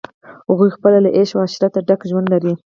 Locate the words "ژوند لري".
2.09-2.53